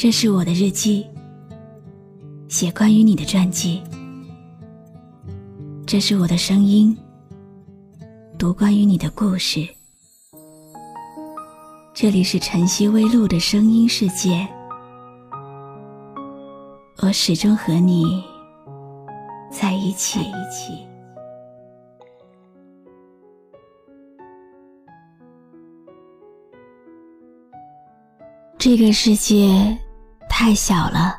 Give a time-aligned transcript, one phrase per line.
[0.00, 1.04] 这是我的日记，
[2.46, 3.82] 写关于你的传记。
[5.84, 6.96] 这是我的声音，
[8.38, 9.68] 读关于你的故事。
[11.92, 14.46] 这里是晨曦微露的声音世界，
[17.02, 18.22] 我始终和你
[19.50, 20.20] 在一起。
[28.56, 29.76] 这个世界。
[30.40, 31.18] 太小了，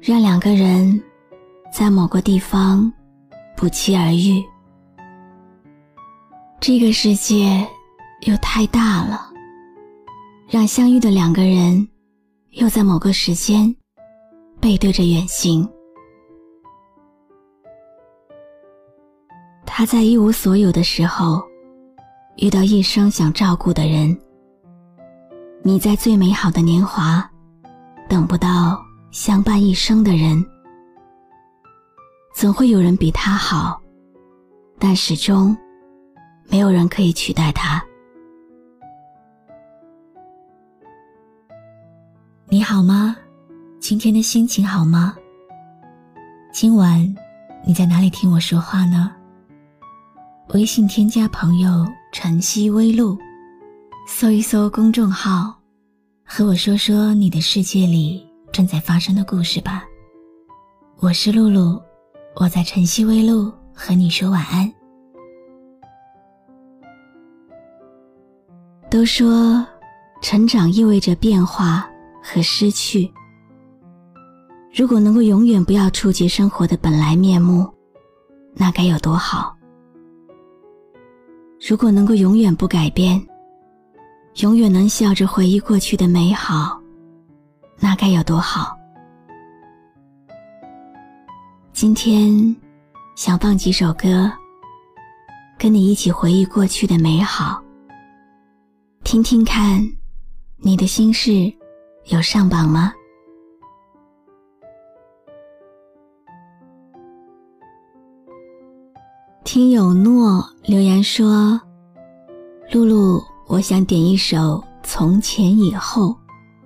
[0.00, 1.02] 让两个人
[1.72, 2.90] 在某个地方
[3.56, 4.40] 不期而遇。
[6.60, 7.66] 这个世界
[8.20, 9.28] 又太大了，
[10.48, 11.88] 让相遇的两个人
[12.50, 13.74] 又在某个时间
[14.60, 15.68] 背对着远行。
[19.66, 21.42] 他在一无所有的时候
[22.36, 24.16] 遇到一生想照顾的人，
[25.64, 27.28] 你在最美好的年华。
[28.08, 30.44] 等不到相伴一生的人，
[32.34, 33.80] 总会有人比他好，
[34.78, 35.56] 但始终
[36.48, 37.82] 没有人可以取代他。
[42.48, 43.16] 你好吗？
[43.80, 45.16] 今天的心情好吗？
[46.52, 47.02] 今晚
[47.64, 49.10] 你在哪里听我说话呢？
[50.48, 53.16] 微信添加朋友“晨曦微露”，
[54.06, 55.61] 搜一搜公众号。
[56.34, 59.84] 和我说说你的世界里正在发生的故事吧。
[60.96, 61.78] 我是露露，
[62.36, 64.72] 我在晨曦微露和你说晚安。
[68.90, 69.62] 都说
[70.22, 71.86] 成长意味着变化
[72.24, 73.12] 和失去。
[74.74, 77.70] 如果能够永远不要触及生活的本来面目，
[78.54, 79.54] 那该有多好。
[81.68, 83.22] 如果能够永远不改变。
[84.36, 86.80] 永远能笑着回忆过去的美好，
[87.78, 88.76] 那该有多好！
[91.72, 92.56] 今天
[93.14, 94.32] 想放几首歌，
[95.58, 97.62] 跟你一起回忆过去的美好，
[99.04, 99.86] 听听看，
[100.56, 101.52] 你的心事
[102.06, 102.92] 有上榜吗？
[109.44, 111.60] 听友诺留言说
[112.72, 114.38] ：“露露。”我想点一首
[114.82, 116.08] 《从前以后》，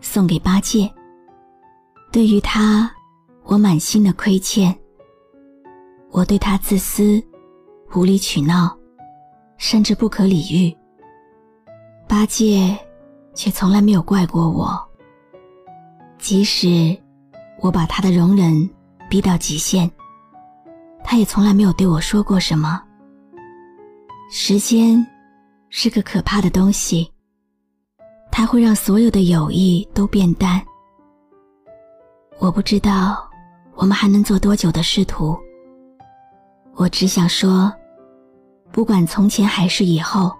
[0.00, 0.88] 送给八戒。
[2.12, 2.90] 对于他，
[3.44, 4.76] 我满心的亏欠。
[6.12, 7.20] 我对他自私、
[7.94, 8.76] 无理取闹，
[9.58, 10.74] 甚至不可理喻。
[12.06, 12.78] 八戒
[13.34, 14.80] 却从来没有怪过我。
[16.18, 16.96] 即使
[17.60, 18.70] 我把他的容忍
[19.10, 19.90] 逼到极限，
[21.02, 22.80] 他也从来没有对我说过什么。
[24.30, 25.04] 时间。
[25.68, 27.10] 是个可怕的东西，
[28.30, 30.64] 它会让所有的友谊都变淡。
[32.38, 33.28] 我不知道
[33.74, 35.36] 我们还能做多久的师徒。
[36.74, 37.72] 我只想说，
[38.70, 40.34] 不管从前还是以后，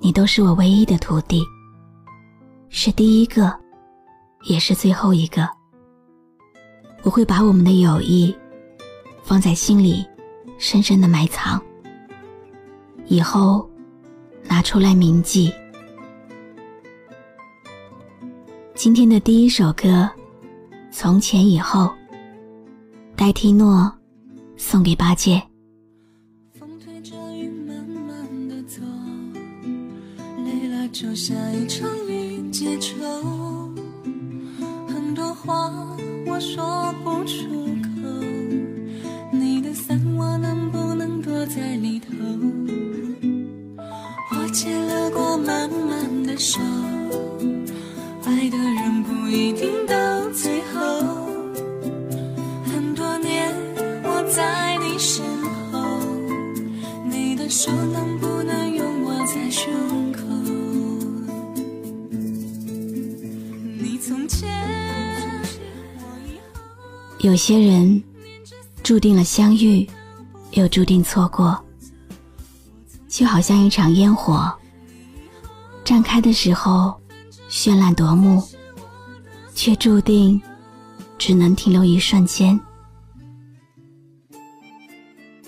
[0.00, 1.44] 你都是我唯一的徒弟，
[2.70, 3.54] 是第一个，
[4.44, 5.48] 也是最后一个。
[7.02, 8.34] 我会把我们的友谊
[9.22, 10.04] 放在心里，
[10.58, 11.62] 深深的埋藏。
[13.06, 13.69] 以后。
[14.50, 15.52] 拿出来铭记。
[18.74, 19.88] 今天的第一首歌
[20.90, 21.82] 《从前以后》，
[23.14, 23.90] 代替诺，
[24.56, 25.40] 送给八戒。
[26.58, 28.82] 风推着雨慢慢的走，
[30.44, 32.96] 累了就下一场雨解愁。
[34.88, 35.70] 很多话
[36.26, 37.46] 我说不出
[37.94, 38.00] 口，
[39.30, 41.89] 你的伞我能不能躲在里
[46.40, 46.58] 手，
[48.24, 49.94] 爱的人不一定到
[50.30, 50.80] 最后。
[52.64, 53.54] 很多年
[54.02, 55.22] 我在你身
[55.70, 56.00] 后，
[57.04, 59.70] 你的手能不能拥我在胸
[60.14, 60.22] 口？
[63.78, 64.48] 你从前，
[67.18, 68.02] 有些人
[68.82, 69.86] 注定了相遇，
[70.52, 71.62] 又注定错过。
[73.08, 74.50] 就好像一场烟火，
[75.90, 76.94] 绽开的时候
[77.50, 78.40] 绚烂夺目，
[79.56, 80.40] 却注定
[81.18, 82.58] 只能停留一瞬间。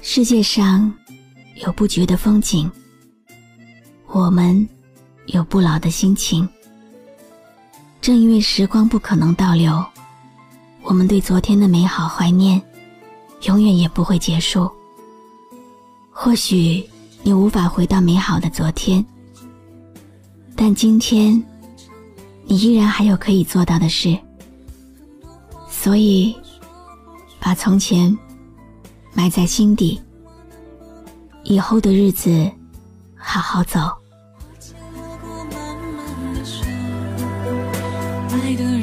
[0.00, 0.92] 世界上
[1.64, 2.68] 有不绝的风景，
[4.08, 4.68] 我们
[5.26, 6.48] 有不老的心情。
[8.00, 9.80] 正因为时光不可能倒流，
[10.82, 12.60] 我们对昨天的美好怀念，
[13.42, 14.68] 永远也不会结束。
[16.10, 16.84] 或许。
[17.24, 19.06] 你无法回到美好的昨天，
[20.56, 21.42] 但今天，
[22.44, 24.16] 你依然还有可以做到的事，
[25.68, 26.34] 所以
[27.40, 28.16] 把从前
[29.12, 30.00] 埋在心底，
[31.42, 32.50] 以后的日子
[33.16, 33.80] 好好走。
[38.30, 38.81] 爱的人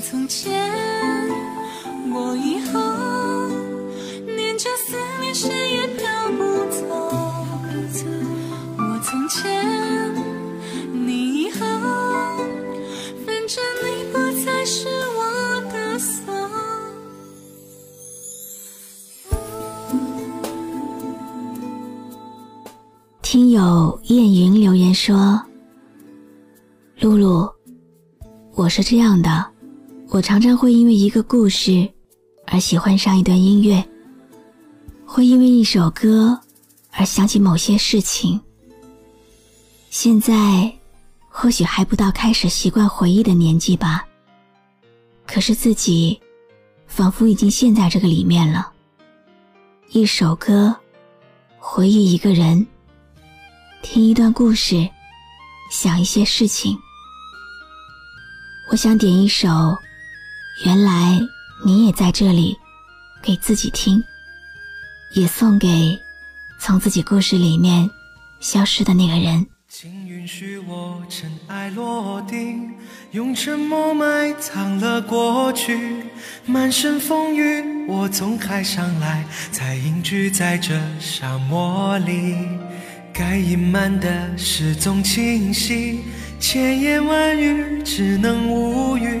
[0.00, 0.52] 从前，
[2.12, 2.78] 我以后，
[4.24, 6.86] 念着思念，谁也飘不走。
[8.78, 10.14] 我从前，
[10.92, 11.58] 你以后，
[13.26, 16.32] 反正你不再是我的所
[23.20, 25.42] 听友燕云留言说
[27.00, 27.50] ：“露露，
[28.54, 29.44] 我是这样的，
[30.10, 31.86] 我常常会因为一个故事
[32.46, 33.86] 而喜欢上一段音乐，
[35.04, 36.38] 会因为一首歌
[36.92, 38.40] 而想起某些事情。
[39.90, 40.72] 现在
[41.28, 44.06] 或许还不到开始习惯回忆的年纪吧，
[45.26, 46.18] 可是自己
[46.86, 48.72] 仿佛已经陷在这个里面了。
[49.90, 50.74] 一首歌，
[51.58, 52.66] 回忆一个人。”
[53.82, 54.88] 听一段故事，
[55.70, 56.76] 想一些事情。
[58.70, 59.48] 我想点一首
[60.64, 61.20] 《原来
[61.64, 62.52] 你也在这里》，
[63.22, 64.02] 给自己听，
[65.14, 65.96] 也送给
[66.58, 67.88] 从自己故事里面
[68.40, 69.46] 消失的那个人。
[69.68, 72.74] 请允许我尘埃落定，
[73.12, 75.78] 用沉默埋藏了过去。
[76.44, 82.34] 满身风雨，我从海上来，才隐居在这沙漠里。
[83.12, 86.00] 该隐瞒的事总清晰，
[86.40, 89.20] 千言万语只能无语。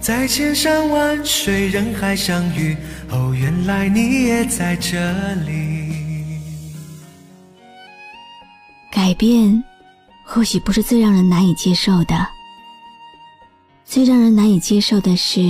[0.00, 2.76] 在千山万水人海相遇，
[3.10, 6.40] 哦，原来你也在这里。
[8.90, 9.62] 改变，
[10.24, 12.26] 或许不是最让人难以接受的。
[13.84, 15.40] 最让人难以接受的是，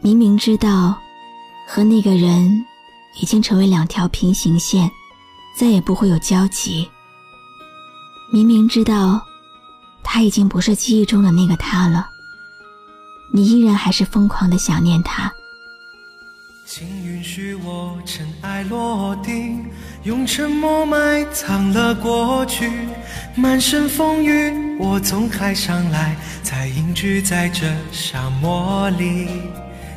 [0.00, 0.98] 明明知道
[1.66, 2.64] 和那个人
[3.20, 4.90] 已经成为两条平行线。
[5.54, 6.88] 再也不会有交集。
[8.32, 9.20] 明明知道，
[10.02, 12.08] 他已经不是记忆中的那个他了，
[13.32, 15.32] 你依然还是疯狂的想念他。
[16.66, 19.64] 请允许我尘埃落定，
[20.04, 22.70] 用沉默埋藏了过去。
[23.34, 29.28] 满身风雨，我从海上来，才隐居在这沙漠里。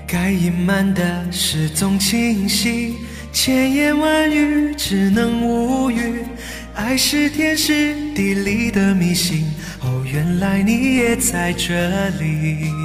[0.08, 2.96] 该隐瞒的事总清晰。
[3.34, 6.24] 千言万语只能无语，
[6.74, 9.46] 爱是天时地利的迷信。
[9.82, 12.85] 哦，原来你也在这里。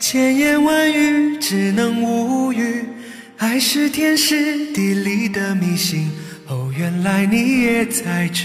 [0.00, 2.88] 千言万语只能无语，
[3.36, 6.10] 爱是天时地利的迷信。
[6.46, 8.44] 哦，原来你也在这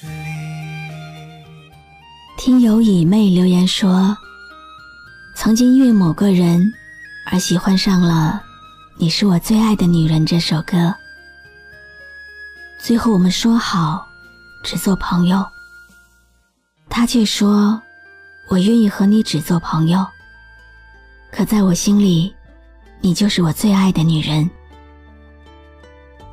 [0.00, 0.08] 里。
[2.38, 4.16] 听友以妹留言说，
[5.36, 6.72] 曾经因为某个人
[7.30, 8.42] 而喜欢上了
[8.98, 10.94] 《你是我最爱的女人》这首歌，
[12.80, 14.08] 最后我们说好
[14.64, 15.46] 只做朋友，
[16.88, 17.80] 他却说。
[18.48, 20.06] 我愿意和你只做朋友，
[21.30, 22.34] 可在我心里，
[23.00, 24.48] 你就是我最爱的女人。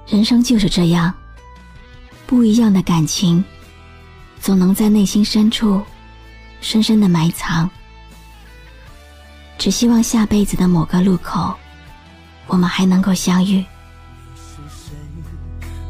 [0.06, 1.14] 人生就是这样，
[2.26, 3.44] 不一样的感情，
[4.42, 5.82] 总能在内心深处
[6.62, 7.70] 深深的埋藏。
[9.58, 11.54] 只希望下辈子的某个路口，
[12.48, 13.64] 我们还能够相遇。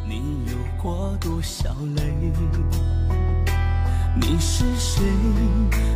[0.07, 0.21] 你
[4.21, 5.03] 你是谁？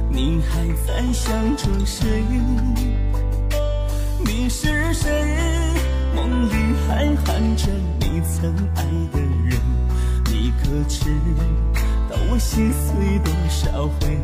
[0.09, 2.23] 你还在想着谁？
[4.25, 5.09] 你是谁？
[6.15, 6.53] 梦里
[6.87, 7.67] 还喊着
[7.99, 9.59] 你曾爱的人，
[10.31, 11.09] 你可知
[12.09, 14.17] 道我心碎多少回？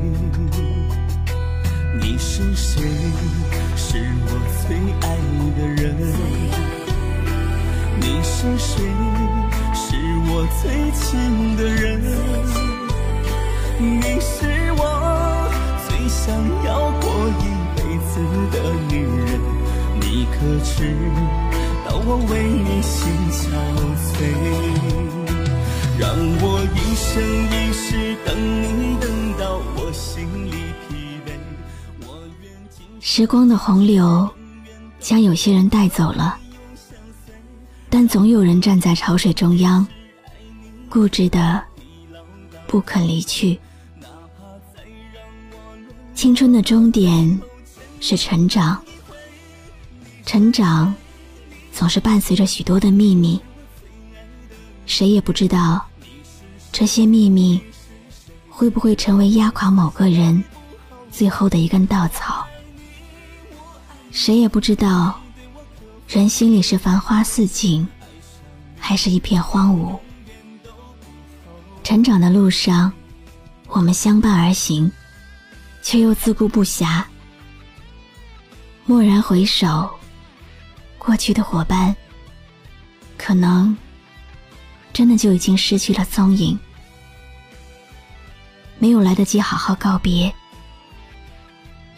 [2.01, 2.81] 你是谁？
[3.75, 4.29] 是我
[4.65, 5.07] 最爱
[5.57, 5.95] 的人。
[7.99, 8.83] 你是谁？
[9.73, 9.95] 是
[10.29, 12.58] 我最亲的人。
[13.81, 15.49] 你是我
[15.87, 17.09] 最想要过
[17.39, 18.19] 一辈子
[18.51, 19.39] 的女人，
[20.01, 20.93] 你可知
[21.87, 23.47] 道我为你心憔
[24.03, 24.19] 悴？
[25.97, 26.09] 让
[26.41, 28.35] 我一生一世等
[28.81, 29.07] 你，等
[29.39, 30.51] 到我心里
[30.89, 31.31] 疲惫。
[32.05, 32.51] 我愿
[32.99, 34.29] 时光的洪流
[34.99, 36.37] 将有些人带走了，
[37.89, 39.87] 但总有人站在潮水中央，
[40.89, 41.63] 固执的
[42.67, 43.57] 不肯离去。
[46.19, 47.41] 青春的终点
[48.01, 48.77] 是成长，
[50.25, 50.93] 成长
[51.71, 53.39] 总是伴随着许多的秘密，
[54.85, 55.81] 谁也不知道
[56.73, 57.57] 这些秘密
[58.49, 60.43] 会不会成为压垮某个人
[61.09, 62.45] 最后的一根稻草。
[64.11, 65.17] 谁也不知道
[66.05, 67.87] 人心里是繁花似锦，
[68.77, 69.97] 还是一片荒芜。
[71.81, 72.91] 成长的路上，
[73.67, 74.91] 我们相伴而行。
[75.89, 77.03] 却又自顾不暇。
[78.85, 79.89] 蓦然回首，
[80.99, 81.95] 过去的伙伴，
[83.17, 83.75] 可能
[84.93, 86.55] 真的就已经失去了踪影，
[88.77, 90.31] 没有来得及好好告别。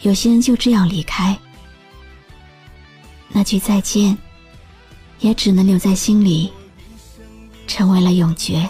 [0.04, 1.38] 有些人就这样离开，
[3.28, 4.18] 那句再见，
[5.20, 6.50] 也只能留在心里，
[7.68, 8.70] 成为了永诀。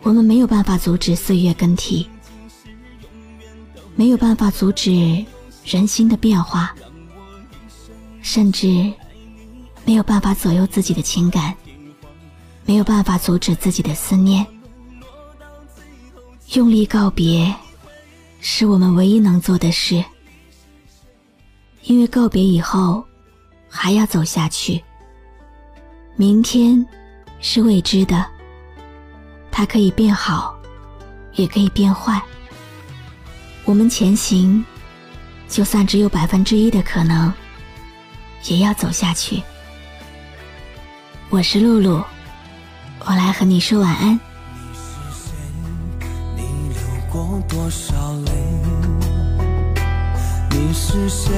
[0.00, 2.08] 我们没有办法阻止岁月更替。
[3.96, 5.24] 没有办法阻止
[5.64, 6.74] 人心的变化，
[8.22, 8.92] 甚至
[9.84, 11.54] 没有办法左右自己的情感，
[12.64, 14.44] 没有办法阻止自己的思念。
[16.54, 17.54] 用力告别，
[18.40, 20.04] 是我们唯一能做的事。
[21.84, 23.04] 因为告别以后，
[23.68, 24.82] 还要走下去。
[26.16, 26.84] 明天
[27.40, 28.24] 是未知的，
[29.50, 30.56] 它可以变好，
[31.34, 32.20] 也可以变坏。
[33.66, 34.62] 我们前行，
[35.48, 37.32] 就算只有百分之一的可能，
[38.44, 39.42] 也要走下去。
[41.30, 42.04] 我是露露，
[43.06, 44.20] 我来和你说晚安。
[46.36, 46.78] 你流
[47.10, 48.32] 过多少泪？
[50.50, 51.32] 你是谁？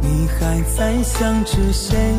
[0.00, 2.14] 你还在想着谁？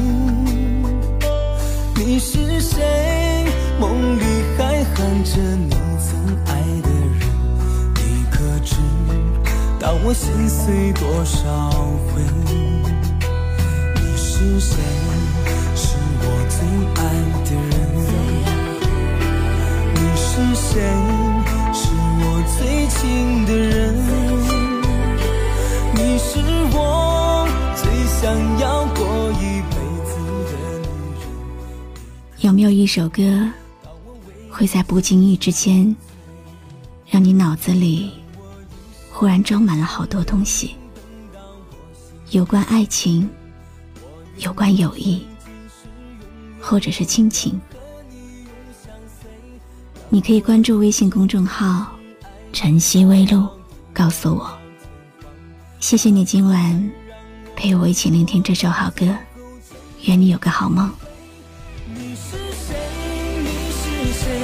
[1.96, 3.48] 你是谁？
[3.80, 4.24] 梦里
[4.56, 6.39] 还喊着你曾
[9.80, 11.72] 道我心碎多少
[12.12, 12.22] 回？
[13.96, 14.76] 你是谁？
[15.74, 16.60] 是我最
[16.96, 17.02] 爱
[17.46, 17.72] 的人。
[19.96, 20.84] 你是谁？
[21.74, 21.88] 是
[22.20, 22.24] 我
[22.58, 22.60] 最
[22.90, 23.96] 亲的人。
[25.96, 26.28] 你是
[26.76, 27.82] 我最
[28.20, 28.20] 想
[28.60, 29.00] 要过
[29.40, 30.12] 一辈子
[30.52, 31.32] 的女人。
[32.42, 33.48] 有没有一首歌，
[34.50, 35.96] 会在不经意之间，
[37.08, 38.12] 让你脑子里？
[39.20, 40.78] 忽然装满了好多东西，
[42.30, 43.30] 有关爱情，
[44.38, 45.22] 有关友谊，
[46.58, 47.60] 或者是亲情。
[50.08, 51.88] 你可以关注微信公众号
[52.54, 53.46] “晨曦微露”，
[53.94, 54.58] 告诉我。
[55.82, 56.92] 谢谢你今晚
[57.58, 59.06] 陪我一起聆听这首好歌，
[60.06, 60.90] 愿你有个好梦。
[61.94, 62.74] 你是谁？
[63.38, 64.40] 你是谁？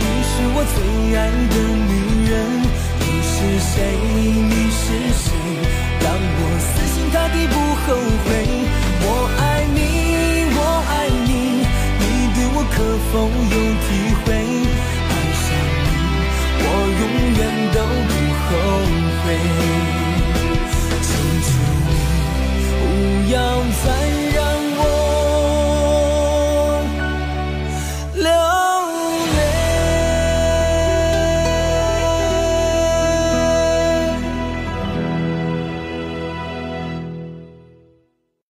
[0.00, 2.03] 你是我最爱的女。
[3.44, 3.98] 是谁？
[4.48, 5.32] 你是谁？
[6.00, 8.83] 让我死心塌地不后悔。